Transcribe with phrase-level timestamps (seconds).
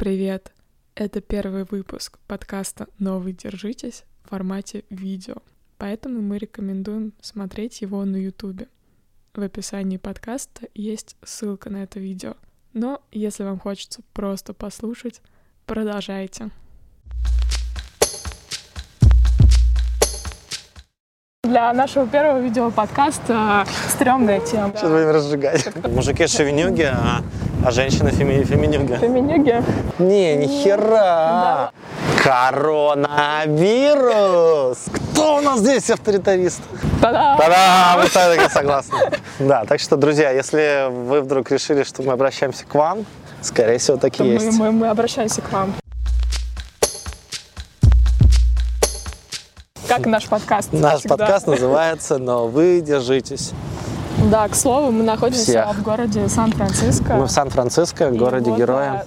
[0.00, 0.52] Привет!
[0.94, 5.34] Это первый выпуск подкаста «Новый держитесь» в формате видео,
[5.76, 8.68] поэтому мы рекомендуем смотреть его на ютубе.
[9.34, 12.36] В описании подкаста есть ссылка на это видео.
[12.72, 15.20] Но если вам хочется просто послушать,
[15.66, 16.48] продолжайте.
[21.44, 24.72] Для нашего первого видео-подкаста стрёмная тема.
[24.74, 25.86] Сейчас будем разжигать.
[25.88, 27.22] Мужики шовинюги, а,
[27.64, 28.96] а женщины феми, феминюги.
[28.96, 29.62] Феминюги.
[29.98, 31.72] Не, ни хера.
[32.22, 33.58] Коронавирус!
[35.12, 36.60] Кто у нас здесь авторитарист?
[37.00, 37.36] Та-да!
[37.38, 37.98] Та-да!
[38.02, 38.98] Мы так согласны.
[39.38, 43.06] Да, так что, друзья, если вы вдруг решили, что мы обращаемся к вам,
[43.40, 44.58] скорее всего, так и Мы, есть.
[44.58, 45.72] мы, мы обращаемся к вам.
[49.88, 50.72] Как наш подкаст.
[50.72, 51.16] Наш всегда.
[51.16, 53.52] подкаст называется «Но вы держитесь».
[54.30, 55.74] Да, к слову, мы находимся Всех.
[55.74, 57.14] в городе Сан-Франциско.
[57.14, 59.04] Мы в Сан-Франциско, городе героя.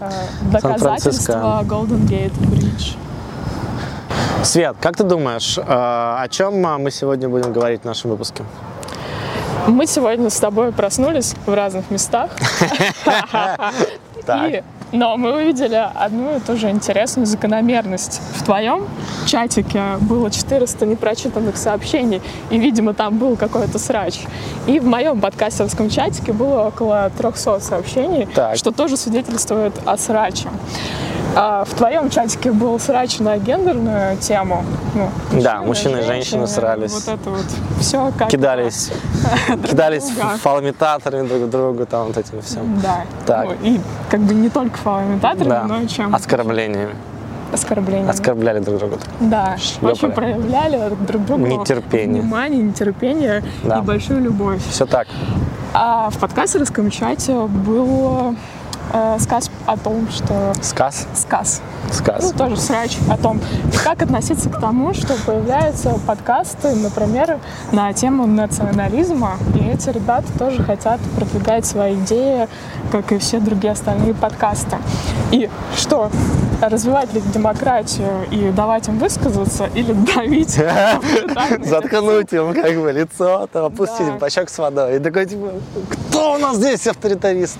[0.00, 2.96] э, э, Доказательства Golden Gate Bridge.
[4.42, 8.44] Свет, как ты думаешь, э, о чем мы сегодня будем говорить в нашем выпуске?
[9.68, 12.30] Мы сегодня с тобой проснулись в разных местах.
[14.26, 14.62] И,
[14.94, 18.20] но мы увидели одну и ту же интересную закономерность.
[18.36, 18.86] В твоем
[19.26, 24.20] чатике было 400 непрочитанных сообщений, и, видимо, там был какой-то срач.
[24.68, 28.56] И в моем подкастерском чатике было около 300 сообщений, Так.
[28.56, 30.48] что тоже свидетельствует о сраче.
[31.36, 34.64] А в твоем чатике был срач на гендерную тему.
[34.94, 35.08] Ну,
[35.40, 36.92] Да, мужчины и женщины срались.
[36.92, 37.44] Вот это вот
[37.80, 38.90] все как Кидались,
[39.68, 40.36] кидались друга.
[40.38, 42.80] фалоимитаторами друг другу, там вот этим всем.
[42.80, 43.02] Да.
[43.26, 43.46] Так.
[43.46, 46.94] Ну, и как бы не только фалоимитаторами, Да, но и чем оскорблениями.
[47.52, 48.10] оскорблениями.
[48.10, 48.96] Оскорбляли друг друга.
[49.20, 49.92] Да, Шлёпали.
[49.92, 52.22] очень проявляли друг другу Нетерпение.
[52.22, 53.78] внимание, нетерпение Да.
[53.78, 54.60] и большую любовь.
[54.70, 55.08] Все так.
[55.72, 58.36] А в подкастерском чате был
[58.94, 61.06] э, сказ о том, что Сказ?
[61.14, 62.32] сказ, ну, Сказ.
[62.32, 63.40] тоже срач о том,
[63.82, 67.38] как относиться к тому, что появляются подкасты, например,
[67.72, 72.48] на тему национализма, и эти ребята тоже хотят продвигать свои идеи,
[72.90, 74.78] как и все другие остальные подкасты.
[75.30, 76.10] И что,
[76.70, 80.54] развивать ли демократию и давать им высказаться, или давить?
[81.64, 84.12] Заткнуть им как бы лицо, там, опустить Да.
[84.18, 84.96] бачок с водой.
[84.96, 85.52] И такой, типа,
[85.90, 87.58] кто у нас здесь авторитарист?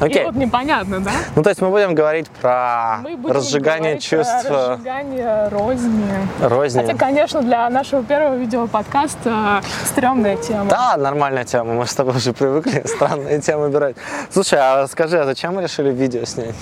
[0.00, 0.24] И Окей.
[0.24, 1.12] вот непонятно, да?
[1.36, 2.98] Ну, то есть мы будем говорить про
[3.28, 6.04] разжигание чувств э, разжигание розни.
[6.40, 6.80] розни.
[6.80, 10.64] Хотя, конечно, для нашего первого видеоподкаста стрёмная тема.
[10.70, 13.96] Да, нормальная тема, мы с тобой уже привыкли странные темы выбирать.
[14.30, 16.54] Слушай, а скажи, а зачем мы решили видео снять?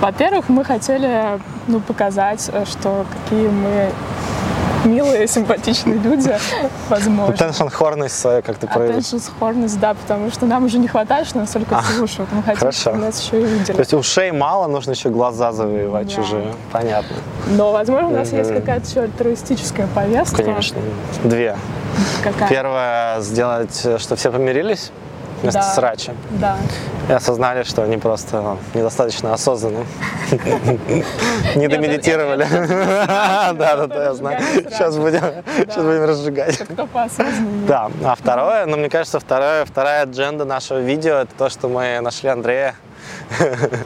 [0.00, 3.90] Во-первых, мы хотели ну, показать, э, что какие мы
[4.84, 6.32] милые, симпатичные люди,
[6.88, 7.36] возможно.
[7.36, 8.98] Теншн-хорность свою как-то проявить.
[8.98, 12.30] Attention scorness, да, потому что нам уже не хватает, что нас только слушают.
[12.32, 12.80] Мы хотим, хорошо.
[12.80, 13.78] чтобы нас еще и То видели.
[13.78, 16.12] есть ушей мало, нужно еще глаза завоевать Да.
[16.22, 16.54] чужие.
[16.72, 17.16] Понятно.
[17.48, 18.38] Но, возможно, у нас Мгм.
[18.38, 20.42] есть какая-то еще альтруистическая повестка.
[20.42, 20.78] Конечно.
[21.24, 21.56] Две.
[22.22, 22.48] Какая?
[22.48, 24.92] Первое, сделать, э, что все помирились
[25.42, 25.72] вместо Да.
[25.74, 26.12] срача.
[26.30, 26.56] Да.
[27.08, 29.84] И осознали, что они просто недостаточно осознаны.
[31.54, 32.46] Не домедитировали.
[33.06, 34.40] Да, да, да, я знаю.
[34.70, 35.20] Сейчас будем
[35.56, 36.62] сейчас будем разжигать.
[37.66, 42.00] Да, а второе, ну, мне кажется, второе, вторая адженда нашего видео, это то, что мы
[42.00, 42.74] нашли Андрея.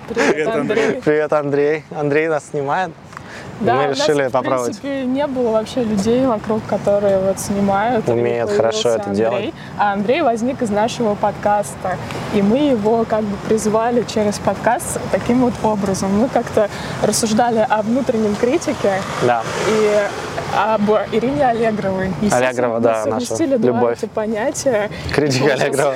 [0.09, 1.01] Привет, Андрей.
[1.05, 1.85] Привет, Андрей.
[1.91, 2.91] Андрей нас снимает.
[3.61, 4.79] Да, мы у нас, решили в попробовать.
[4.81, 8.09] принципе, не было вообще людей вокруг, которые вот снимают.
[8.09, 9.17] Умеют хорошо это Андрей.
[9.17, 9.55] делать.
[9.79, 11.97] А Андрей возник из нашего подкаста.
[12.35, 16.19] И мы его как бы призвали через подкаст таким вот образом.
[16.19, 16.69] Мы как-то
[17.03, 18.95] рассуждали о внутреннем критике
[19.27, 19.43] Да.
[19.69, 19.99] и
[20.57, 22.13] об Ирине Аллегровой.
[22.31, 23.99] Аллегрова, да, наша любовь.
[24.03, 24.91] эти понятия.
[25.15, 25.95] Получился- Аллегрова.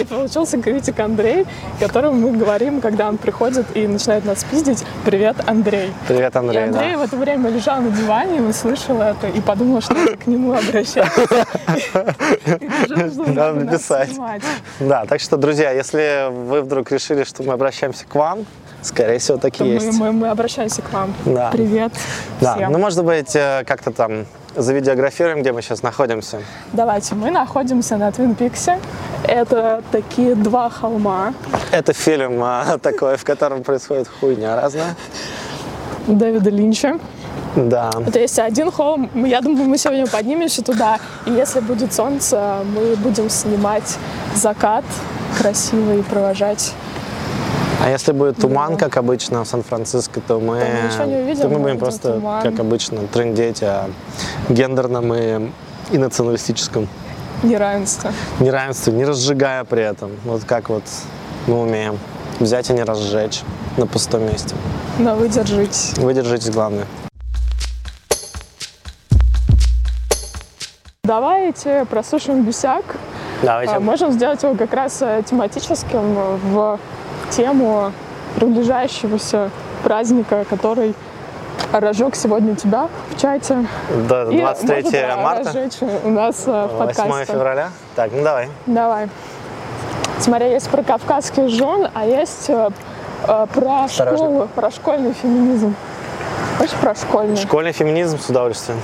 [0.00, 1.46] И получился критик Андрей,
[1.80, 5.92] которому мы говорим, когда он приходит и начинает нас пиздить, «Привет, Андрей».
[6.08, 6.64] Привет, И Андрей.
[6.64, 6.98] Андрей да.
[6.98, 11.20] в это время лежал на диване и услышал это, и подумал, что к нему обращаться.
[13.26, 14.10] Надо написать.
[14.80, 18.44] Да, так что, друзья, если вы вдруг решили, что мы обращаемся к вам,
[18.84, 19.98] скорее всего, так и есть.
[19.98, 21.14] мы- мы обращаемся к вам.
[21.24, 21.50] Да.
[21.50, 21.92] Привет
[22.40, 22.72] Да, всем.
[22.72, 24.26] ну, может быть, э, как-то там
[24.56, 26.38] завидеографируем, где мы сейчас находимся.
[26.72, 28.78] Давайте, мы находимся на Твин Пиксе.
[29.24, 31.34] Это такие два холма.
[31.72, 34.94] Это фильм а, такой, в котором происходит хуйня разная.
[36.06, 36.98] Дэвида Линча.
[37.56, 37.90] Да.
[38.12, 42.96] То есть один холм, я думаю, мы сегодня поднимемся туда, и если будет солнце, мы
[42.96, 43.96] будем снимать
[44.34, 44.84] закат
[45.38, 46.72] красивый и провожать.
[47.84, 48.78] А если будет туман, Да.
[48.86, 52.14] как обычно в Сан-Франциско, то мы, То мы ничего не увидим, то мы будем просто,
[52.14, 52.42] туман.
[52.42, 53.90] как обычно, трындеть о
[54.48, 55.50] гендерном и,
[55.90, 56.88] и националистическом
[57.42, 58.10] Неравенство.
[58.40, 60.12] неравенстве, не разжигая при этом.
[60.24, 60.84] Вот как вот
[61.46, 61.98] мы умеем.
[62.40, 63.42] взять и не разжечь
[63.76, 64.54] на пустом месте.
[64.98, 65.92] Но вы держитесь.
[65.98, 66.86] Вы держитесь, главное.
[71.02, 72.84] Давайте прослушаем бесяк.
[73.42, 73.74] Давайте.
[73.74, 76.78] А, Можем сделать его как раз э, тематическим в
[77.30, 77.92] тему
[78.36, 79.50] приближающегося
[79.82, 80.94] праздника, который
[81.72, 83.66] разжег сегодня тебя в чате.
[83.90, 87.32] И 23 может, да, марта, разжечь у нас э, в 8 подкасте.
[87.32, 87.70] февраля.
[87.94, 88.48] Так, ну давай.
[88.66, 89.08] Давай.
[90.18, 92.70] Смотри, есть про кавказских жен, а есть э,
[93.26, 94.16] э, про Осторожно.
[94.16, 95.74] школу, про школьный феминизм.
[96.58, 97.36] Хочешь про школьный?
[97.36, 98.80] Школьный феминизм с удовольствием.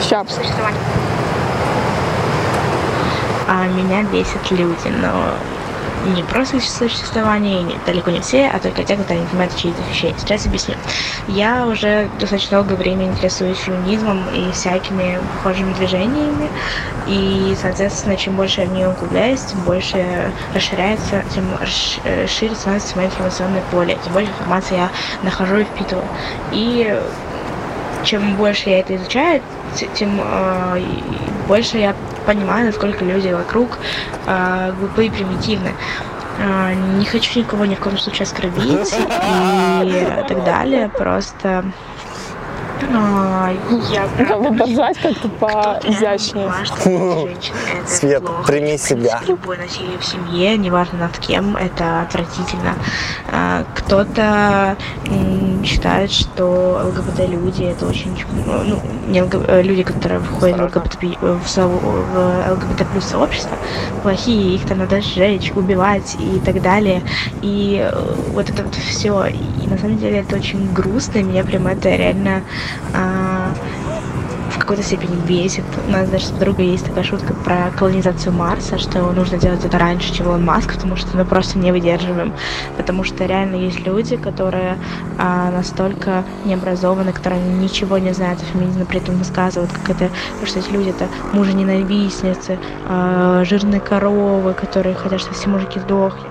[0.00, 0.26] Сейчас.
[3.48, 5.10] А меня бесят люди, но
[6.14, 10.14] не просто существование, не- далеко не все, а только те, кто не понимает очевидных вещей.
[10.18, 10.74] Сейчас объясню.
[11.28, 16.48] Я уже достаточно долгое время интересуюсь феминизмом и всякими похожими движениями,
[17.06, 21.44] и, соответственно, чем больше я в нее углубляюсь, тем больше расширяется, тем
[22.04, 24.90] э, шире становится мое информационное поле, тем больше информации я
[25.22, 26.06] нахожу и впитываю.
[26.52, 27.00] И
[28.04, 29.42] чем больше я это изучаю,
[29.94, 30.80] тем э,
[31.48, 31.94] больше я
[32.26, 33.78] понимаю, насколько люди вокруг
[34.26, 35.72] э, глупые и примитивны.
[36.38, 40.88] Э, не хочу никого ни в коем случае оскорбить и так далее.
[40.88, 41.64] Просто
[42.82, 43.54] э,
[43.92, 44.08] я
[44.38, 46.52] Надо держать как-то поизящнее.
[47.86, 49.20] Свет, прими себя.
[49.26, 52.74] Любое насилие в семье, неважно над кем, это отвратительно.
[53.30, 54.76] А, Кто-то
[55.58, 58.10] м, считает, что ЛГБТ-люди это очень,
[58.46, 60.96] ну, не ЛГ- э, люди, которые входят в ЛГБТ,
[61.44, 63.56] в, со- в ЛГБТ плюс сообщество,
[64.02, 67.02] плохие, их там надо сжечь, убивать и так далее.
[67.42, 69.26] И э, вот это вот все.
[69.26, 72.42] И на самом деле это очень грустно, и меня прям это реально
[72.94, 73.35] а,
[74.66, 75.62] какой-то степени бесит.
[75.86, 79.78] У нас даже с подругой есть такая шутка про колонизацию Марса, что нужно делать это
[79.78, 82.34] раньше, чем Илон Маск, потому что мы просто не выдерживаем.
[82.76, 84.76] Потому что реально есть люди, которые
[85.18, 90.46] а, настолько необразованы, которые ничего не знают о феминизме, при этом высказывают, как это, потому
[90.46, 92.58] что эти люди это мужи-ненавистницы,
[92.88, 96.28] а, жирные коровы, которые хотят, чтобы все мужики сдохли.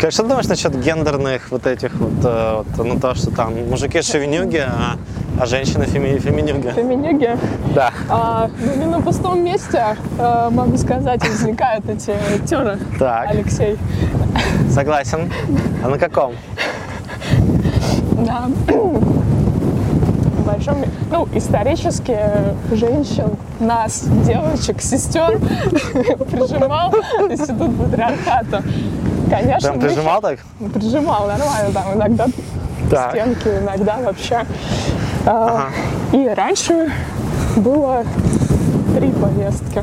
[0.00, 3.68] Как, что ты думаешь насчет гендерных вот этих вот, э, вот, ну то, что там
[3.68, 4.96] мужики шовинюги, а,
[5.38, 6.70] а женщины феми, феминюги?
[6.70, 7.36] Феминюги.
[7.74, 7.92] Да.
[8.08, 12.14] А, ну, не на пустом месте, э, могу сказать, возникают эти
[12.46, 13.76] теры, Так, Алексей.
[14.70, 15.30] согласен.
[15.84, 16.32] А на каком?
[18.26, 18.46] Да.
[18.68, 22.18] В большом, ну, исторически
[22.72, 25.38] женщин, нас, девочек, сестер
[26.30, 26.90] прижимал
[27.28, 28.62] институт патриархата.
[29.30, 30.38] Конечно, Прям прижимал так?
[30.74, 32.26] Прижимал, нормально, там иногда
[32.90, 33.10] Так.
[33.12, 34.44] стенки, иногда вообще.
[35.24, 35.68] А,
[36.12, 36.92] И раньше
[37.56, 38.04] было
[38.96, 39.82] три повестки.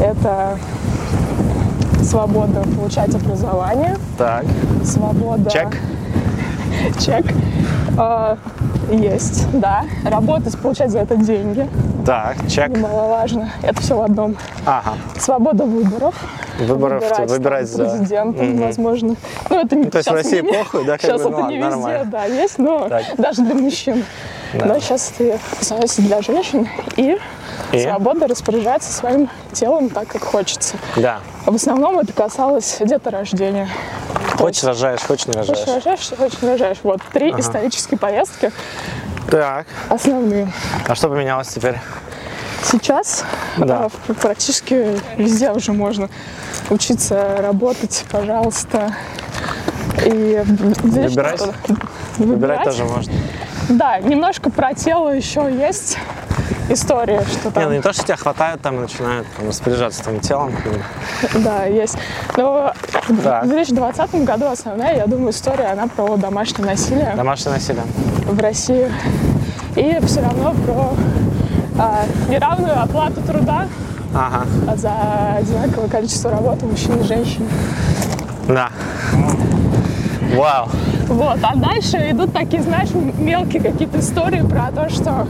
[0.00, 0.56] Это
[2.04, 4.44] свобода получать образование, Так.
[4.84, 5.50] свобода...
[5.50, 5.76] Чек.
[6.98, 7.26] Чек.
[7.98, 8.38] А,
[8.90, 9.84] есть, да.
[10.04, 11.68] Работать, получать за это деньги.
[12.06, 12.68] Так, чек.
[12.68, 13.50] Немаловажно.
[13.62, 14.36] Это все в одном.
[14.64, 14.94] Ага.
[15.18, 16.14] Свобода выборов.
[16.60, 17.84] Выборов, Выбирать, там, выбирать за...
[17.88, 18.62] президента, Мгм.
[18.66, 19.16] возможно.
[19.48, 21.36] Ну, это не то есть в России не- похуй, да, как Сейчас бы, ну это
[21.42, 22.04] ладно, не везде, нормально.
[22.06, 23.04] да, есть, но Так.
[23.16, 24.04] даже для мужчин.
[24.54, 24.64] Да.
[24.66, 26.68] Но сейчас это становится для женщин.
[26.96, 27.16] И,
[27.72, 27.80] И?
[27.82, 30.76] свобода распоряжаться своим телом так, как хочется.
[30.96, 31.20] Да.
[31.46, 33.68] В основном это касалось деторождения.
[34.36, 35.74] Хочешь рожаешь, хочешь не Хочешь рожаешь.
[35.84, 36.78] рожаешь, хочешь не рожаешь.
[36.82, 38.50] Вот три исторические повестки
[39.30, 39.66] Так.
[39.88, 40.52] основные.
[40.86, 41.78] А что поменялось теперь?
[42.62, 43.24] Сейчас
[43.56, 43.88] Да.
[44.06, 46.08] а, практически везде уже можно
[46.70, 48.94] учиться работать, пожалуйста.
[50.06, 51.36] И Выбирать?
[51.40, 51.54] что-
[52.18, 53.12] Выбирать тоже можно.
[53.68, 55.98] Да, немножко про тело еще есть
[56.68, 57.64] история, что Не, там.
[57.64, 60.52] ну не то, что тебя хватает там и начинают там, распоряжаться твоим телом.
[61.34, 61.96] Да, есть.
[62.36, 62.72] Но
[63.22, 63.44] Так.
[63.44, 67.82] в 2020 году основная, я думаю, история, она про домашнее насилие Домашнее насилие.
[68.26, 68.90] в России.
[69.76, 70.92] И все равно про
[71.78, 73.66] а, неравную оплату труда
[74.14, 74.44] Ага.
[74.68, 74.92] а за
[75.38, 77.48] одинаковое количество работы мужчин и женщин.
[78.48, 78.70] Да.
[80.34, 80.68] Вау.
[81.08, 85.26] Вот, а дальше идут такие, знаешь, мелкие какие-то истории про то, что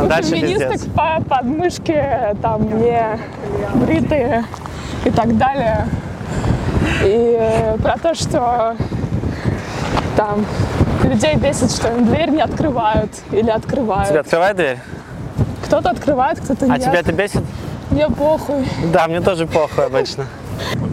[0.00, 3.18] А дальше феминисток по подмышке там не
[3.74, 4.44] бритые
[5.04, 5.86] и так далее.
[7.04, 8.76] И э, про то, что
[10.16, 10.44] там
[11.04, 14.08] людей бесит, что им дверь не открывают или открывают.
[14.08, 14.78] Тебе открывает дверь?
[15.64, 16.82] Кто-то открывает, кто-то А нет.
[16.82, 17.42] тебя это бесит?
[17.90, 18.66] Мне похуй.
[18.92, 20.26] Да, мне тоже похуй обычно.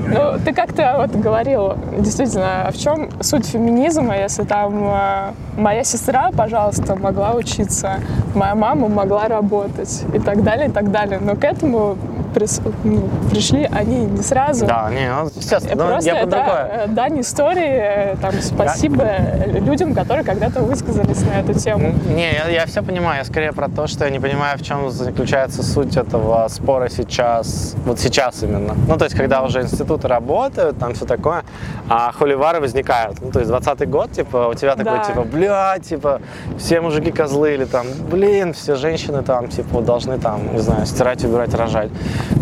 [0.07, 5.83] Ну, ты как-то вот говорил, действительно, а в чем суть феминизма, если там э, моя
[5.83, 7.99] сестра, пожалуйста, могла учиться,
[8.35, 11.19] моя мама могла работать и так далее, и так далее.
[11.21, 11.97] Но к этому
[12.33, 14.65] прис- ну, пришли они не сразу.
[14.65, 16.71] Да, не, ну, естественно, ну, Просто я это другое.
[16.71, 19.05] э, дань истории, э, там, спасибо
[19.47, 21.93] людям, которые когда-то высказались на эту тему.
[22.09, 23.19] Не, я, я все понимаю.
[23.19, 27.75] Я скорее про то, что я не понимаю, в чем заключается суть этого спора сейчас.
[27.85, 28.75] Вот сейчас именно.
[28.87, 31.43] Ну, то есть, когда уже институты работают, там все такое,
[31.89, 33.21] а холивары возникают.
[33.21, 35.03] Ну, то есть, 20 год, типа, у тебя такой, Да.
[35.03, 36.21] типа, блядь, типа,
[36.57, 41.23] все мужики козлы, или там, блин, все женщины там, типа, должны там, не знаю, стирать,
[41.23, 41.89] убирать, рожать.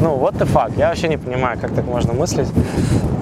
[0.01, 0.71] Ну, вот the fuck.
[0.77, 2.47] Я вообще не понимаю, как так можно мыслить.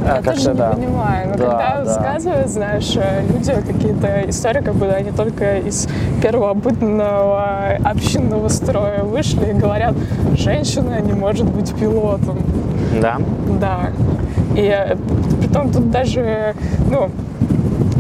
[0.04, 0.70] Э, Я как тоже не да.
[0.72, 1.80] понимаю, но Да, когда да.
[1.84, 5.88] рассказывают, знаешь, э, люди какие-то истории, как будто они только из
[6.22, 9.96] первобытного общинного строя вышли и говорят,
[10.36, 12.38] женщина не может быть пилотом.
[13.02, 13.18] Да?
[13.60, 13.80] Да.
[14.56, 14.96] И э,
[15.40, 16.56] притом тут даже,
[16.90, 17.10] ну,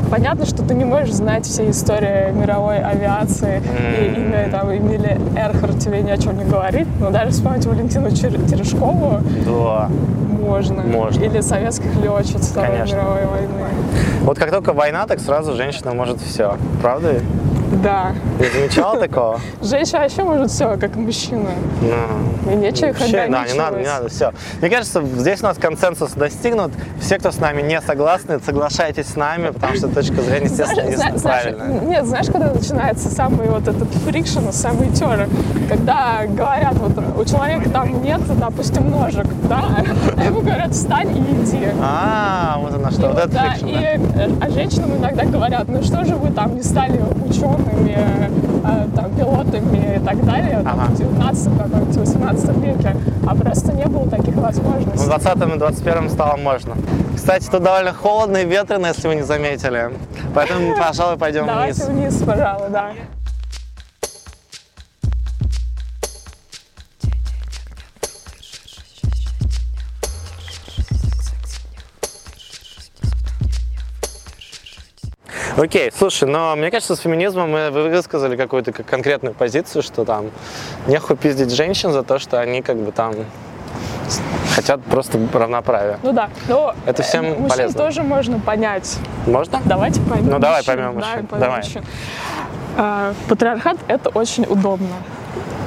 [0.09, 3.61] понятно, что ты не можешь знать все истории мировой авиации,
[3.99, 8.07] и имя там Эмили Эрхард тебе ни о чем не говорит, но даже вспомнить Валентину
[8.09, 9.89] Чер- Терешкову Да.
[10.45, 10.83] можно.
[10.83, 11.23] Можно.
[11.23, 12.95] Или советских летчиц Второй Конечно.
[12.95, 13.47] мировой войны.
[14.21, 16.57] Вот как только война, так сразу женщина может все.
[16.81, 17.15] Правда?
[17.83, 18.13] Да.
[18.39, 19.39] Не замечала такого?
[19.61, 21.49] Женщина вообще может все, как мужчина.
[21.81, 24.31] Ну, И нечего их Вообще, да, не надо, не надо, все.
[24.61, 26.71] Мне кажется, здесь у нас консенсус достигнут.
[27.01, 31.21] Все, кто с нами не согласны, соглашайтесь с нами, потому что точка зрения, естественно, Знаешь,
[31.21, 31.79] правильная.
[31.81, 35.27] Нет, знаешь, когда начинается самый вот этот friction, самый террор,
[35.69, 39.65] когда говорят, вот у человека там нет, допустим, ножек, да,
[40.15, 41.67] а ему говорят, встань и иди.
[41.81, 44.23] А, вот она что, вот вот, это да, friction, и, да.
[44.23, 49.11] э, а женщинам иногда говорят, ну что же вы там не стали учеными, э, там,
[49.15, 50.91] пилотами и так далее, там, Ага.
[50.91, 52.95] в 19 каком-то 18 веке,
[53.27, 55.05] а просто не было таких В возможностей.
[55.05, 56.75] 20 и 21 стало можно.
[57.15, 59.91] Кстати, тут довольно холодно и ветрено, если вы не заметили.
[60.33, 62.13] Поэтому, пожалуй, пойдем Давайте вниз.
[62.13, 62.91] вниз, пожалуй, да.
[75.57, 80.29] Окей, слушай, но мне кажется, с феминизмом мы вы высказали какую-то конкретную позицию, что там
[80.85, 83.15] нехуй пиздить женщин за то, что они как бы там
[84.53, 85.97] хотят просто равноправия.
[86.03, 87.79] Ну да, но Это всем э, мужчин полезно.
[87.79, 88.97] тоже можно понять.
[89.25, 91.57] Давайте Давайте поймем Ну, давай мужчин, поймем мужчин, поймем давай.
[91.57, 91.83] мужчин.
[92.77, 94.95] А, Патриархат– это очень удобно.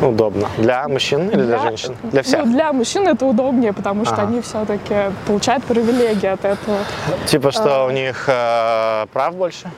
[0.00, 0.49] Удобно.
[0.59, 1.97] Для мужчин или для, женщин?
[2.04, 2.45] Для всех.
[2.45, 4.23] Ну, для мужчин это удобнее, потому что Ага.
[4.28, 4.95] они все-таки
[5.26, 6.78] получают привилегии от этого.
[7.26, 7.87] Типа, что а.
[7.87, 9.71] у них э, прав больше?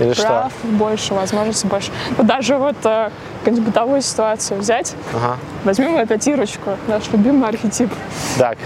[0.00, 1.90] Или Прав больше, возможностей больше.
[2.18, 5.16] Но даже вот э, какую-нибудь бытовую ситуацию взять, что?
[5.16, 5.36] Ага.
[5.64, 7.90] возьмем опять Ирочку, наш любимый архетип.
[8.38, 8.58] Так.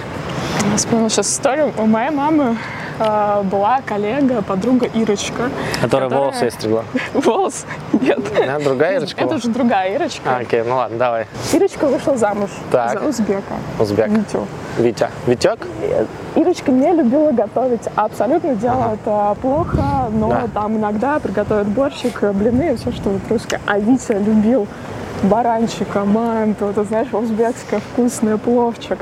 [0.70, 1.72] Я вспомнила сейчас историю.
[1.78, 2.56] У моей мамы
[3.00, 5.50] была коллега, подруга Ирочка.
[5.80, 6.84] Которая Которая- волосы ей стригла.
[7.14, 7.64] Волос?
[7.92, 8.18] Нет.
[8.46, 9.22] Да, другая Ирочка?
[9.24, 10.36] Это уже другая Ирочка.
[10.36, 11.26] А, окей, ну ладно, давай.
[11.52, 13.00] Ирочка вышла замуж Так.
[13.00, 13.54] за узбека.
[13.78, 14.08] Узбек.
[14.08, 14.46] Витю.
[14.78, 15.08] Витя.
[15.26, 15.66] Витек?
[16.36, 20.42] Ирочка не любила готовить, абсолютно делает э, плохо, но Да.
[20.54, 23.60] там иногда приготовит борщик, э, блины, все что вот русское.
[23.66, 24.68] А Витя любил
[25.22, 28.98] баранчика, манту, вот, знаешь, узбекское вкусное пловчик.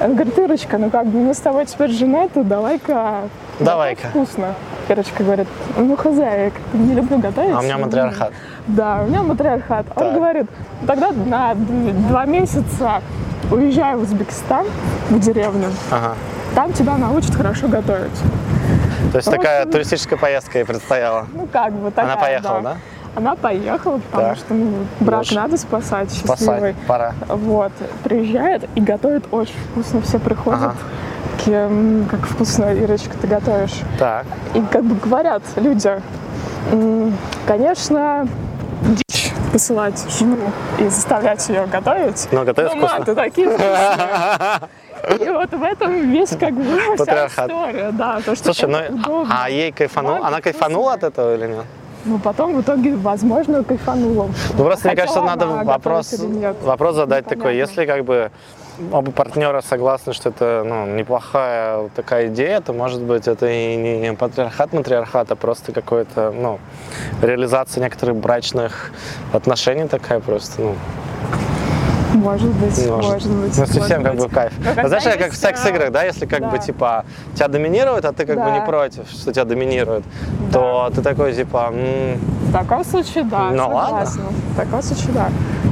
[0.00, 3.22] Он говорит, Ирочка, ну как бы мы с тобой теперь женаты, давай-ка
[3.60, 4.08] Давай-ка.
[4.08, 4.54] вкусно.
[4.88, 7.54] Ирочка говорит, ну хозяек, не люблю готовить.
[7.54, 8.32] А у меня матриархат.
[8.66, 9.86] Да, у меня матриархат.
[9.96, 10.14] Он Так.
[10.14, 10.46] говорит,
[10.80, 13.00] «Ну, тогда на два месяца
[13.50, 14.66] уезжай в Узбекистан,
[15.10, 15.68] в деревню.
[15.90, 16.14] Ага.
[16.54, 18.10] Там тебя научат хорошо готовить.
[19.12, 21.26] То есть Ну, такая туристическая поездка ей предстояла.
[21.32, 22.76] Ну, как бы такая, Она поехала, да?
[23.14, 24.36] Она поехала, потому Так.
[24.38, 25.32] что ну, брак Муж.
[25.32, 26.38] надо спасать, Спасать.
[26.38, 26.74] счастливый.
[26.86, 27.12] Пора.
[27.28, 27.72] Вот,
[28.04, 30.00] приезжает и готовит очень вкусно.
[30.00, 30.74] Все приходят, Ага.
[31.36, 33.80] такие, «М, как вкусно, Ирочка, ты готовишь.
[33.98, 34.24] Так.
[34.54, 36.00] И как бы говорят люди,
[36.70, 37.14] «М,
[37.46, 38.26] конечно,
[38.82, 40.38] дичь посылать жену
[40.78, 42.28] и заставлять ее готовить.
[42.32, 42.96] Но готовит Но вкусно.
[42.96, 45.26] манты такие вкусные.
[45.26, 46.64] И вот в этом весь как бы
[46.96, 47.90] вся история.
[47.92, 49.36] Да, то, что Слушай, ну удобно.
[49.42, 50.12] а ей кайфанула?
[50.14, 51.64] Манты Она кайфанула от этого или нет?
[52.04, 54.28] Ну, потом в итоге, возможно, кайфанула.
[54.56, 56.14] Ну просто мне кажется, надо вопрос,
[56.62, 57.70] вопрос задать такой, Непонятно.
[57.70, 58.30] если как бы
[58.90, 64.12] оба партнера согласны, что это ну, неплохая такая идея, то может быть это и не
[64.14, 66.58] патриархат, матриархат, а просто какой-то, ну,
[67.20, 68.90] реализация некоторых брачных
[69.32, 70.74] отношений такая просто, ну,
[72.12, 73.58] Может быть, может, может быть.
[73.58, 74.32] ну, совсем как бы быть.
[74.34, 74.52] кайф.
[74.58, 76.58] Но когда Ну, знаешь, как в секс-играх, да, если как бы да.
[76.58, 77.04] типа
[77.34, 78.50] тебя доминируют, а ты как бы Да.
[78.58, 80.04] не против, что тебя доминируют,
[80.52, 84.04] то ты такой типа, «М, В таком случае, да, Ну, ладно.
[84.04, 85.28] В таком случае, да.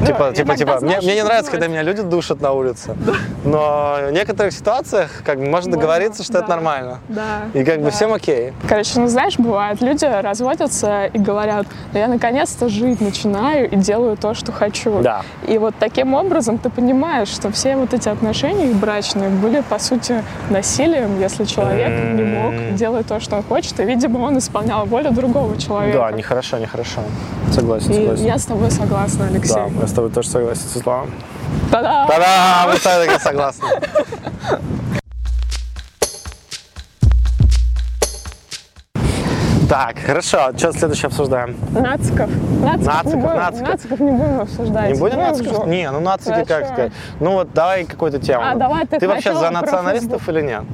[0.07, 2.53] Типа, Ну, типа, типа, мне, знаешь, мне не что нравится, когда меня люди душат на
[2.53, 2.97] улице.
[3.45, 6.55] Но в некоторых ситуациях как бы можно Можно, договориться, что это да.
[6.55, 6.99] нормально.
[7.09, 7.43] Да.
[7.53, 7.91] И как бы да.
[7.91, 8.55] всем окей.
[8.67, 14.17] Короче, ну знаешь, бывает, люди разводятся и говорят, ну я наконец-то жить начинаю и делаю
[14.17, 15.01] то, что хочу.
[15.03, 15.21] Да.
[15.47, 19.79] И вот таким образом ты понимаешь, что все вот эти отношения их брачные были, по
[19.79, 24.87] сути, насилием, если человек не мог делать то, что он хочет, и, видимо, он исполнял
[24.87, 25.99] волю другого человека.
[25.99, 27.01] Да, нехорошо, нехорошо.
[27.53, 28.25] Согласен, И согласен.
[28.25, 29.55] я с тобой согласна, Алексей.
[29.55, 31.07] Да, я с тобой тоже согласен, Светлана.
[31.73, 32.07] Та-да!
[32.07, 32.71] Та-да!
[32.71, 33.67] Мы с тобой согласны.
[39.71, 40.51] Так, хорошо.
[40.57, 41.55] Что следующее обсуждаем?
[41.71, 42.29] Нациков.
[42.61, 43.69] Нациков, Нациков, не будем, нациков.
[43.69, 44.93] нациков не будем обсуждать.
[44.93, 45.57] Не будем Ну, нациков?
[45.59, 46.67] жо- Не, ну нацики как Хорошо.
[46.73, 46.93] сказать.
[47.21, 48.43] Ну вот давай какую-то тему.
[48.45, 50.65] А, давай, ты Ты вообще за националистов или нет?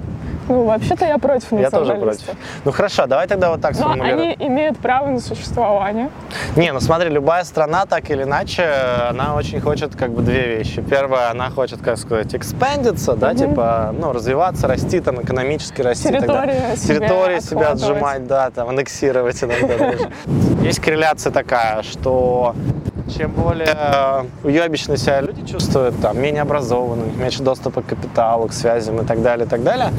[0.49, 2.25] Ну, вообще-то я против Я тоже против.
[2.65, 4.35] Ну хорошо, давай тогда вот так Но сформулируем.
[4.39, 6.11] они имеют право на существование.
[6.57, 8.65] Не, ну смотри, любая страна так или иначе,
[9.11, 10.83] она очень хочет как бы две вещи.
[10.83, 16.09] Первое, она хочет, как сказать, экспандиться, да, типа, ну, развиваться, расти, там, экономически расти.
[16.09, 20.11] Территорию себе Территории себя отжимать, да, там, аннексировать иногда даже.
[20.63, 22.55] Есть корреляция такая, что
[23.09, 28.53] чем более э, уебищно себя люди чувствуют, там, менее образованные, меньше доступа к капиталу, к
[28.53, 29.91] связям и так далее, и так далее,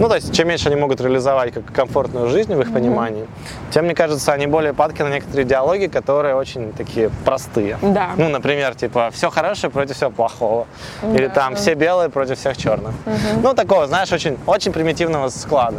[0.00, 3.26] ну, то есть, чем меньше они могут реализовать как комфортную жизнь в их понимании,
[3.72, 7.78] тем, мне кажется, они более падки на некоторые идеологии, которые очень такие простые.
[7.82, 8.10] Да.
[8.16, 10.68] Ну, например, типа, все хорошее против всего плохого.
[11.02, 11.34] Или Да.
[11.34, 12.92] там, все белые против всех черных.
[13.42, 15.78] Ну, такого, знаешь, очень, очень примитивного склада.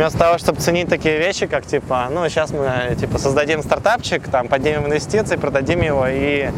[0.00, 4.48] Вместо того, чтобы ценить такие вещи, как, типа, ну, сейчас мы, типа, создадим стартапчик, там,
[4.48, 6.48] поднимем инвестиции, продадим его и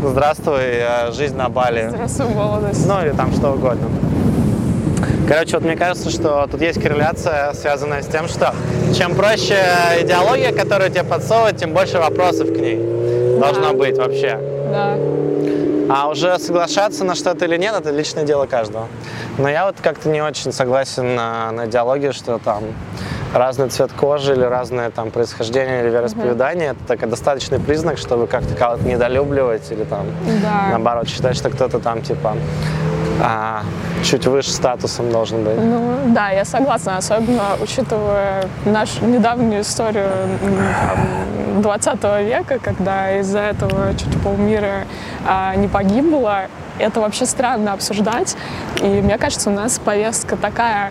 [0.00, 1.88] здравствуй, э, жизнь на Бали.
[1.88, 2.86] Здравствуй, молодость.
[2.86, 3.88] Ну, или там что угодно.
[5.26, 8.54] Короче, вот мне кажется, что тут есть корреляция, связанная с тем, что
[8.96, 9.58] чем проще
[10.00, 12.76] идеология, которую тебе подсовывают, тем больше вопросов к ней
[13.40, 14.38] должно быть вообще.
[14.70, 14.96] Да.
[15.88, 18.88] А уже соглашаться на что-то или нет, это личное дело каждого.
[19.38, 22.64] Но я вот как-то не очень согласен на, на идеологию, что там
[23.34, 28.54] разный цвет кожи или разное там происхождение или вероисповедание, это такой достаточный признак, чтобы как-то
[28.54, 30.06] кого-то недолюбливать или там
[30.42, 30.68] Да.
[30.70, 32.36] наоборот считать, что кто-то там типа
[33.20, 33.62] а,
[34.04, 35.56] чуть выше статусом должен быть.
[35.58, 40.08] Ну, да, я согласна, особенно учитывая нашу недавнюю историю
[40.42, 40.58] м,
[41.52, 44.84] там, 20 века, когда из-за этого чуть полмира
[45.26, 46.42] а, не погибло.
[46.78, 48.34] Это вообще странно обсуждать.
[48.80, 50.90] И мне кажется, у нас повестка такая,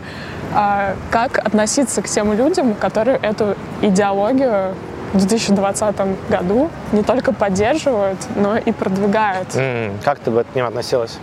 [0.53, 4.75] а, как относиться к тем людям, которые эту идеологию
[5.13, 5.95] в 2020
[6.29, 9.49] году не только поддерживают, но и продвигают.
[9.55, 11.17] М, Как ты бы к ним относилась?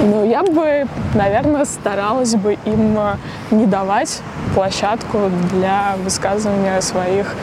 [0.00, 3.16] Ну, я бы, наверное, старалась бы им э,
[3.50, 4.22] не давать
[4.54, 7.34] площадку для высказывания своих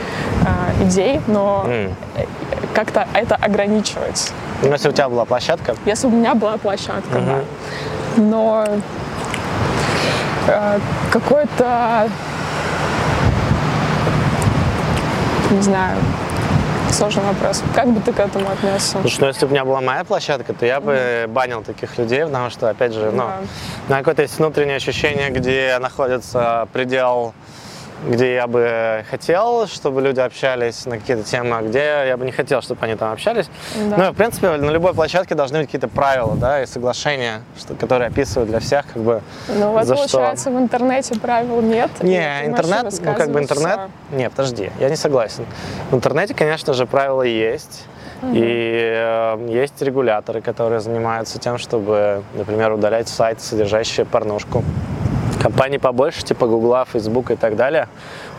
[0.42, 1.90] э, идей, но э,
[2.74, 4.32] как-то это ограничивать.
[4.62, 7.40] Ну, если у тебя была площадка, Если бы у меня была площадка, да.
[8.16, 8.64] Но
[10.46, 10.78] э,
[11.10, 12.08] какой-то,
[15.50, 15.96] не знаю,
[16.96, 17.62] сложный вопрос.
[17.74, 18.98] Как бы ты к этому отнесся?
[19.00, 22.24] Слушай, ну если бы у меня была моя площадка, то я бы банил таких людей,
[22.24, 23.36] потому что, опять же, ну, Да.
[23.88, 27.34] на какое-то есть внутреннее ощущение, где находится предел,
[28.04, 32.32] где я бы хотел, чтобы люди общались на какие-то темы, а где я бы не
[32.32, 33.48] хотел, чтобы они там общались.
[33.74, 33.96] Да.
[33.96, 38.08] Ну, в принципе, на любой площадке должны быть какие-то правила, да, и соглашения, что, которые
[38.08, 40.08] описывают для всех, как бы, Ну вот за что.
[40.08, 41.90] получается в интернете правил нет.
[42.02, 43.90] Не, интернет, ну как бы интернет, высказываться.
[44.12, 45.46] не, подожди, я не согласен.
[45.90, 47.84] В интернете, конечно же, правила есть.
[48.22, 54.64] И э, есть регуляторы, которые занимаются тем, чтобы, например, удалять сайты, содержащие порнушку.
[55.40, 57.88] Компании побольше, типа Гугла, Фейсбука и так далее,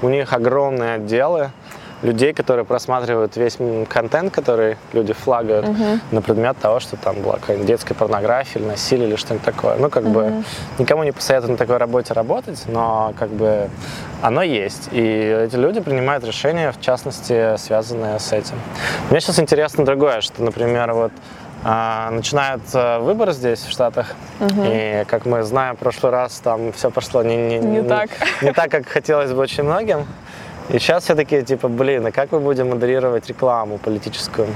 [0.01, 1.51] у них огромные отделы
[2.03, 3.57] людей, которые просматривают весь
[3.89, 5.65] контент, который люди флагают
[6.11, 9.77] на предмет того, что там была какая-нибудь детская порнография или насилие или что-нибудь такое.
[9.77, 10.43] Ну, как бы
[10.77, 13.69] никому не посоветую на такой работе работать, но как бы
[14.21, 14.89] оно есть.
[14.91, 18.55] И эти люди принимают решения, в частности, связанные с этим.
[19.09, 21.11] Мне сейчас интересно другое, что, например, вот
[21.69, 26.89] а, начинаются выборы здесь, в Штатах, и, как мы знаем, в прошлый раз там все
[26.89, 28.09] пошло не, не, Не так.
[28.41, 30.07] не так, как хотелось бы очень многим.
[30.69, 34.47] И сейчас все такие, типа, блин, а как мы будем модерировать рекламу политическую?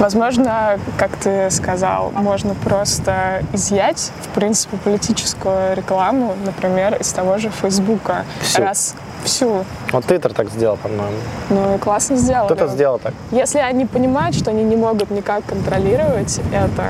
[0.00, 7.48] Возможно, как ты сказал, можно просто изъять, в принципе, политическую рекламу, например, из того же
[7.50, 8.24] Фейсбука.
[8.56, 9.64] Раз всю.
[9.92, 11.16] Вот Твиттер так сделал, по-моему.
[11.50, 12.46] Ну и классно сделали.
[12.46, 13.12] Кто-то сделал так.
[13.30, 16.84] Если они понимают, что они не могут никак контролировать это,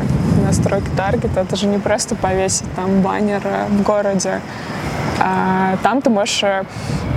[0.47, 4.41] настройки таргета, это же не просто повесить там баннер э, в городе,
[5.25, 6.65] А, там ты можешь э,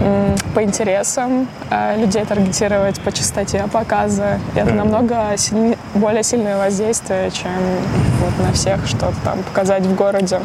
[0.01, 4.39] м, по интересам э, людей таргетировать, по частоте показа.
[4.55, 7.51] И это намного сильни- более сильное воздействие, чем
[8.21, 10.39] вот на всех что-то там показать в городе.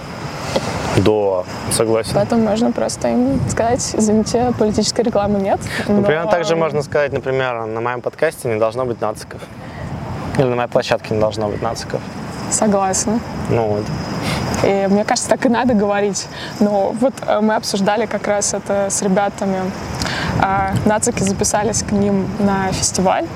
[1.04, 2.12] Да, согласен.
[2.14, 5.60] Поэтому можно просто им сказать, извините, политической рекламы нет.
[5.88, 9.40] Ну, но- примерно так же можно сказать, например, на моем подкасте не должно быть нациков.
[10.38, 12.00] Или на моей площадке не должно быть нациков.
[12.50, 13.20] Согласна.
[13.50, 13.84] Ну вот.
[14.64, 16.26] И мне кажется, так и надо говорить.
[16.58, 19.58] Но вот э, мы обсуждали как раз это с ребятами.
[20.42, 23.26] А, Нацики записались к ним на фестиваль.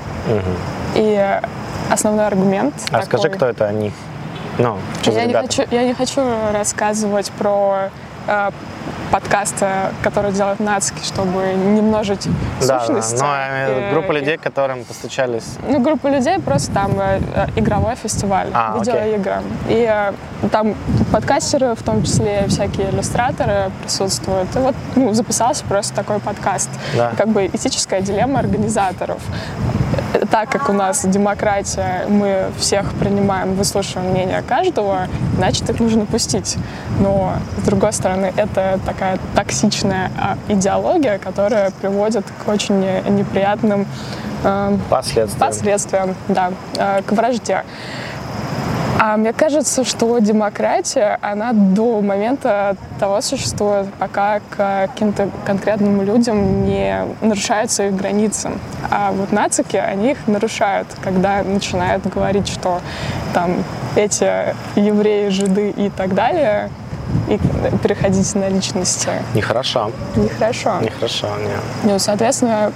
[0.95, 1.41] И э,
[1.91, 3.91] основной аргумент А такой- скажи, кто это они?
[4.57, 5.47] Ну, что за я не, ребята?
[5.47, 6.21] хочу, я не хочу
[6.53, 7.89] рассказывать про
[8.27, 8.51] э,
[9.11, 9.67] подкасты,
[10.01, 12.27] которые делают нацики, чтобы не множить
[12.61, 13.19] Да, да, сущности.
[13.21, 15.43] но я имею в виду И- группа и- людей, которым постучались.
[15.67, 18.93] Ну, группа людей, просто там э, э, игровой фестиваль, А, окей.
[18.93, 19.41] видеоигры.
[19.67, 20.13] И э,
[20.51, 20.75] там
[21.11, 24.55] подкастеры, в том числе всякие иллюстраторы присутствуют.
[24.55, 26.69] И вот ну, записался просто такой подкаст.
[26.95, 27.11] Да.
[27.17, 29.21] Как бы этическая дилемма организаторов.
[30.15, 36.05] Э, Так как у нас демократия, мы всех принимаем, выслушиваем мнение каждого, значит, их нужно
[36.05, 36.57] пустить.
[36.99, 43.87] Но, с другой стороны, это такая токсичная а, идеология, которая приводит к очень неприятным
[44.43, 45.39] эм, Последствия.
[45.39, 47.63] последствиям, да, э, к вражде.
[48.97, 56.65] А мне кажется, что демократия, она до момента того существует, пока к каким-то конкретным людям
[56.65, 58.51] не нарушаются их границы.
[58.89, 62.79] А вот нацики, они их нарушают, когда начинают говорить, что
[63.33, 63.63] там
[63.95, 66.69] эти евреи, жиды и так далее,
[67.27, 67.37] и
[67.83, 69.91] переходить на личности Нехорошо.
[70.15, 70.79] нехорошо.
[70.81, 71.61] Нехорошо, нет.
[71.83, 72.71] Ну, соответственно,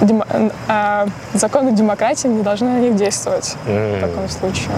[0.00, 4.00] демо- а, законы демократии не должны на них действовать в М.
[4.00, 4.70] таком случае.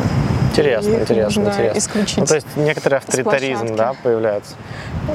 [0.50, 1.78] Интересно, Их интересно, нужно интересно.
[1.78, 4.54] исключить Ну, то есть некоторый авторитаризм, да, появляется.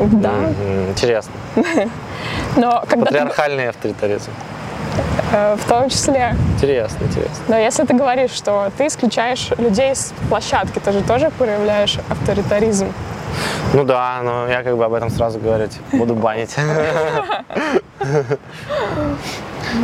[0.02, 0.30] Да.
[0.32, 1.34] М, Интересно.
[2.56, 4.32] Но когда ты, Патриархальный авторитаризм.
[5.32, 7.44] э, в том числе, Интересно, интересно.
[7.50, 12.92] но если ты говоришь, что ты исключаешь людей с площадки, ты же тоже проявляешь авторитаризм.
[13.74, 16.56] Ну да, но я как бы об этом сразу говорить буду банить.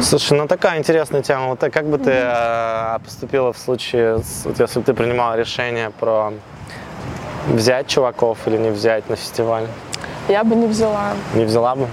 [0.01, 1.47] Слушай, ну такая интересная тема.
[1.47, 6.33] Вот как бы ты э, поступила в случае, вот если бы ты принимала решение про
[7.47, 9.65] взять чуваков или не взять на фестиваль?
[10.29, 11.11] Я бы не взяла.
[11.33, 11.87] Не взяла бы?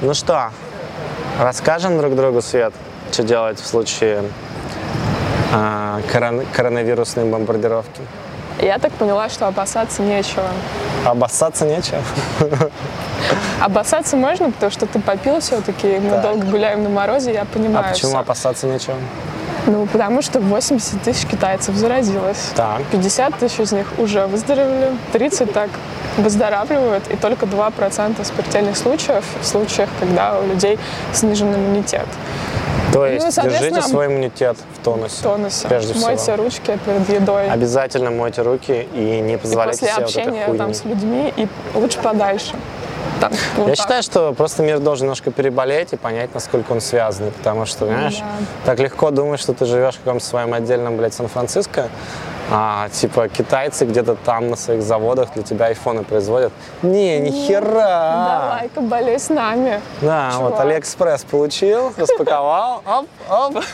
[0.00, 0.50] Ну что,
[1.40, 2.72] расскажем друг другу, Свет,
[3.12, 4.22] что делать в случае
[5.52, 8.00] а, корон- коронавирусной бомбардировки?
[8.60, 10.44] Я так поняла, что опасаться нечего.
[11.04, 12.00] Обоссаться нечего.
[13.60, 16.22] Опасаться можно, потому что ты попил все-таки, мы Так.
[16.22, 17.86] долго гуляем на морозе, я А понимаю.
[17.92, 18.18] почему всё.
[18.20, 18.96] опасаться нечего?
[19.66, 22.50] Ну, потому что 80 тысяч китайцев заразилось.
[22.56, 22.82] Так.
[22.90, 25.70] 50 тысяч из них уже выздоровели, 30 так
[26.18, 30.78] выздоравливают, и только 2% смертельных случаев в случаях, когда у людей
[31.12, 32.06] снижен иммунитет.
[32.92, 35.16] То есть держите Ну, соответственно, свой иммунитет в тонусе.
[35.16, 35.68] В тонусе.
[35.68, 36.06] Прежде всего.
[36.06, 37.50] Мойте ручки перед едой.
[37.50, 40.74] Обязательно мойте руки и не И позволяйте после себе вот общения этой там хуйни.
[40.74, 42.54] с людьми, и лучше подальше.
[43.20, 43.76] Там, вот Я так.
[43.76, 48.18] считаю, что просто мир должен немножко переболеть и понять, насколько он связанный, потому что, понимаешь,
[48.18, 48.24] Да.
[48.64, 51.88] так легко думать, что ты живешь в каком-то своем отдельном, блядь, Сан-Франциско,
[52.50, 56.52] а, типа китайцы где-то там на своих заводах для тебя айфоны производят.
[56.82, 58.50] Не, ни хера!
[58.50, 59.80] Давай-ка болей с нами.
[60.00, 60.60] Да, вот чувак.
[60.60, 63.64] Алиэкспресс получил, распаковал, оп, оп.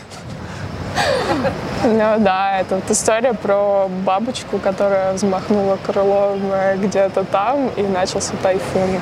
[1.84, 8.32] Ну да, это вот история про бабочку, которая взмахнула крылом э, где-то там, и начался
[8.42, 8.98] тайфун.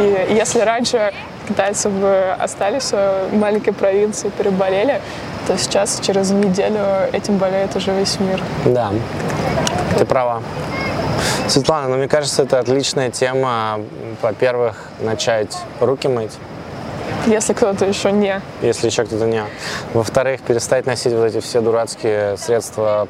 [0.00, 1.12] И если раньше
[1.48, 5.00] китайцы бы остались в маленькой провинции, переболели,
[5.46, 8.42] то сейчас через неделю этим болеет уже весь мир.
[8.66, 8.90] Да,
[9.96, 10.42] ты права.
[11.48, 13.80] Светлана, ну мне кажется, это отличная тема.
[14.20, 16.32] Во-первых, начать руки мыть,
[17.26, 18.40] Если кто-то еще не.
[18.62, 19.42] если еще кто-то не.
[19.94, 23.08] Во-вторых, перестать носить вот эти все дурацкие средства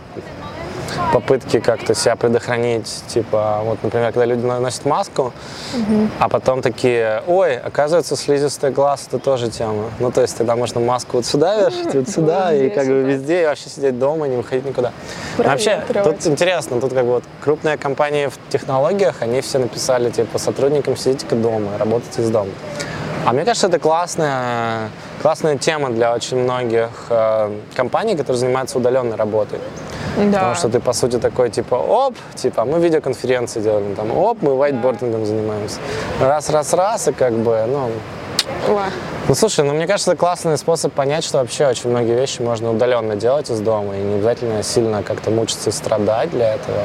[1.13, 3.03] попытки как-то себя предохранить.
[3.09, 5.33] Типа, вот, например, когда люди носят маску,
[6.19, 9.91] а потом такие, ой, оказывается, слизистый глаз это тоже тема.
[10.01, 13.43] Ну, то есть тогда можно маску вот сюда вешать, вот сюда, и как бы везде,
[13.43, 14.93] и вообще сидеть дома, не выходить никуда.
[15.39, 20.11] Но Вообще, тут интересно, тут как бы вот крупные компании в технологиях, они все написали,
[20.11, 22.51] типа, сотрудникам сидите дома, работайте из дома.
[23.27, 24.89] А мне кажется, это классная,
[25.21, 29.59] классная тема для очень многих э, компаний, которые занимаются удаленной работой.
[30.17, 30.25] Да.
[30.33, 34.57] Потому что ты, по сути, такой, типа, оп, типа, мы видеоконференции делаем, там, оп, мы
[34.57, 35.81] вайтбордингом занимаемся.
[36.21, 37.91] Раз, раз, раз, и как бы, ну...
[39.29, 42.71] Ну, слушай, ну, мне кажется, это классный способ понять, что вообще очень многие вещи можно
[42.71, 46.79] удаленно делать из дома, и не обязательно сильно как-то мучиться и страдать для этого.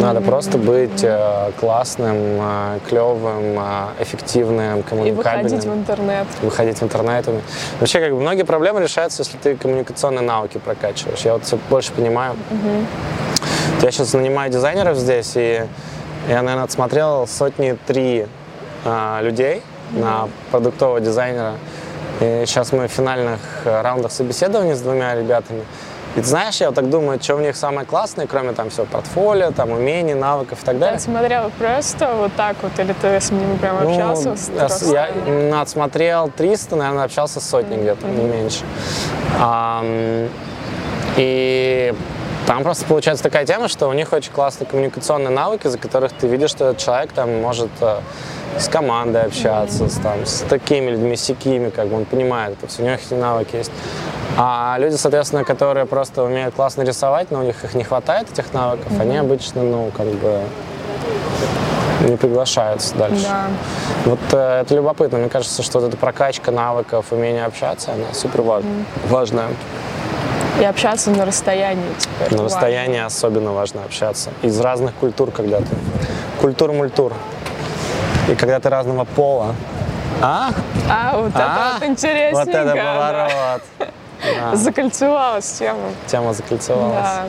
[0.00, 5.46] Надо просто быть э, классным, э, клевым, э, эффективным, коммуникабельным.
[5.46, 6.26] И выходить в интернет.
[6.40, 7.26] Выходить в интернет.
[7.80, 11.20] Вообще, как бы, многие проблемы решаются, если ты коммуникационные навыки прокачиваешь.
[11.20, 12.34] Я вот все больше понимаю.
[12.50, 13.82] Угу.
[13.82, 15.64] Я сейчас нанимаю дизайнеров здесь, и
[16.28, 18.26] я, наверное, отсмотрел сотни три
[18.84, 20.00] э, людей угу.
[20.00, 21.54] на продуктового дизайнера.
[22.20, 25.62] И сейчас мы в финальных раундах собеседований с двумя ребятами.
[26.14, 28.84] И ты знаешь, я вот так думаю, что в них самое классное, кроме там всего
[28.84, 30.98] портфолио, там умений, навыков и так далее.
[30.98, 34.36] Ты смотрел просто вот так вот, или ты с ними прям ну, общался?
[34.50, 37.80] Ну, я, я отсмотрел 300, наверное, общался с сотней mm-hmm.
[37.80, 38.64] где-то, не меньше.
[39.40, 39.82] А,
[41.16, 41.94] и
[42.46, 46.26] там просто получается такая тема, что у них очень классные коммуникационные навыки, за которых ты
[46.26, 48.00] видишь, что этот человек там может э,
[48.58, 52.66] с командой общаться, с, там, с такими людьми, с такими, как бы он понимает это
[52.66, 53.70] все, у них эти навыки есть.
[54.36, 58.52] А люди, соответственно, которые просто умеют классно рисовать, но у них их не хватает, этих
[58.54, 59.00] навыков, mm-hmm.
[59.02, 60.40] они обычно, ну, как бы
[62.08, 63.24] не приглашаются дальше.
[63.24, 63.46] Да.
[64.06, 65.18] Вот э, это любопытно.
[65.18, 68.70] Мне кажется, что вот эта прокачка навыков, умение общаться, она супер важна.
[68.70, 69.08] Mm-hmm.
[69.10, 69.48] важная.
[70.60, 72.38] И общаться на расстоянии теперь.
[72.38, 73.06] На расстоянии важно.
[73.06, 74.30] особенно важно общаться.
[74.42, 75.66] Из разных культур когда ты.
[76.40, 77.12] Культур-мультур.
[78.30, 79.54] И когда ты разного пола.
[80.20, 80.50] А?
[80.90, 81.38] А, вот а?
[81.38, 82.38] это вот интересненько.
[82.38, 83.62] Вот это поворот.
[83.78, 83.86] Да.
[84.22, 84.56] Да.
[84.56, 85.90] Закольцевалась тема.
[86.06, 87.04] Тема закольцевалась.
[87.04, 87.24] Да.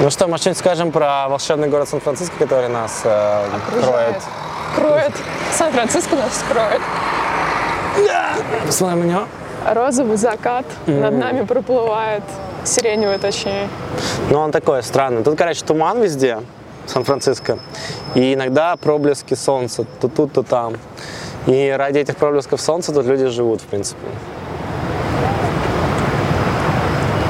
[0.00, 4.16] Ну что, может, что-нибудь скажем про волшебный город Сан-Франциско, который нас э, кроет?
[4.74, 5.12] Кроет.
[5.52, 6.80] Сан-Франциско нас кроет.
[8.66, 9.24] Посмотрим на него.
[9.66, 11.00] Розовый закат mm.
[11.00, 12.22] над нами проплывает.
[12.64, 13.68] Сиреневый, точнее.
[14.30, 15.22] Ну, он такой странный.
[15.22, 16.40] Тут, короче, туман везде,
[16.86, 17.58] Сан-Франциско.
[18.14, 20.76] И иногда проблески солнца то тут, то там.
[21.50, 24.06] И ради этих проблесков солнца тут люди живут, в принципе.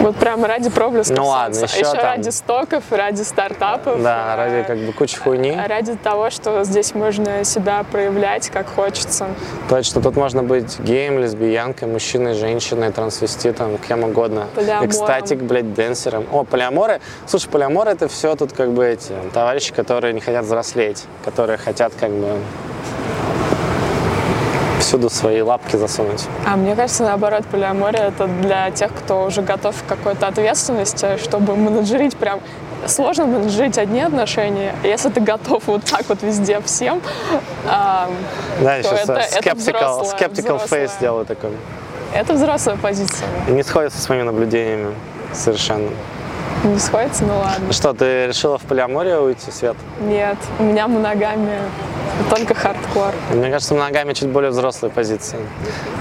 [0.00, 1.76] Вот прямо ради проблесков ну, ладно, солнца.
[1.76, 2.04] Еще, еще там...
[2.04, 4.02] ради стоков, ради стартапов.
[4.02, 5.58] Да, ради как бы кучи хуйни.
[5.66, 9.28] Ради того, что здесь можно себя проявлять как хочется.
[9.70, 14.48] Точно, тут можно быть геем, лесбиянкой, мужчиной, женщиной, трансвеститом, кем угодно.
[14.54, 14.86] Полиамором.
[14.86, 16.26] Экстатик, блядь, денсером.
[16.30, 17.00] О, полиаморы.
[17.26, 21.92] Слушай, полиаморы это все тут как бы эти товарищи, которые не хотят взрослеть, которые хотят
[21.98, 22.38] как бы
[24.80, 26.26] всюду свои лапки засунуть.
[26.46, 31.56] А мне кажется, наоборот, полиамория это для тех, кто уже готов к какой-то ответственности, чтобы
[31.56, 32.40] менеджерить прям
[32.86, 34.74] сложно менеджерить одни отношения.
[34.82, 37.00] Если ты готов вот так вот везде всем,
[37.64, 38.08] да,
[38.60, 40.86] то сейчас это, skeptical, это взрослая, skeptical взрослая.
[40.86, 41.50] face делаю такой.
[42.14, 43.28] Это взрослая позиция.
[43.48, 44.94] Не сходится с моими наблюдениями
[45.32, 45.90] совершенно.
[46.64, 47.24] Не сходится?
[47.24, 47.72] Ну ладно.
[47.72, 49.76] Что, ты решила в полиаморию уйти, Свет?
[50.00, 51.62] Нет, у меня моногамия,
[52.28, 53.14] только хардкор.
[53.32, 55.40] Мне кажется, моногамия чуть более взрослая позиция.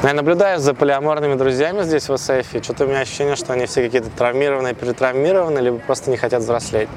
[0.04, 3.67] Но я наблюдаю за полиаморными друзьями здесь в СФ, что-то у меня ощущение, что они
[3.67, 6.89] все какие-то травмированные, перетравмированные, либо просто не хотят взрослеть.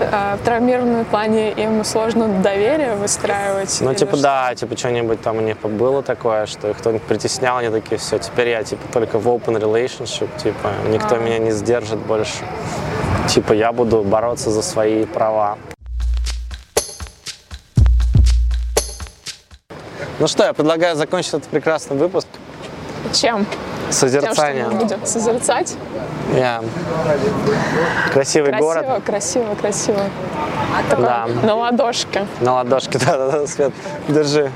[0.00, 3.78] А, в травмированном плане им сложно доверие выстраивать?
[3.80, 4.22] Ну, типа, что?
[4.22, 8.18] да, типа, что-нибудь там у них было такое, что их кто-нибудь притеснял, они такие, все,
[8.18, 11.18] теперь я, типа, только в open relationship, типа, никто а.
[11.18, 12.44] меня не сдержит больше.
[13.28, 15.58] Типа, я буду бороться за свои права.
[20.20, 22.26] Ну что, я предлагаю закончить этот прекрасный выпуск.
[23.12, 23.46] Чем?
[23.90, 24.64] Созерцание.
[24.64, 25.76] Тем, что мы будем созерцать?
[26.34, 26.62] Yeah.
[28.12, 29.02] Красивый красиво, город.
[29.04, 30.00] Красиво, красиво.
[30.90, 31.26] Такой да.
[31.42, 32.26] На ладошке.
[32.40, 33.72] На ладошке, да, да, да, Свет.
[34.08, 34.50] Держи.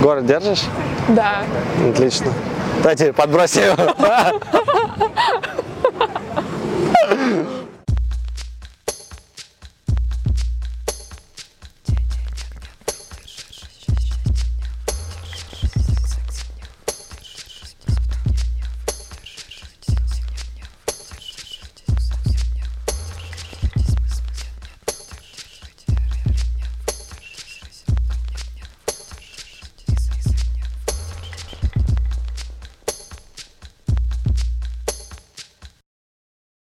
[0.00, 0.64] Город держишь?
[1.08, 1.44] Да.
[1.90, 2.32] Отлично.
[2.82, 3.94] Давайте подбросим его.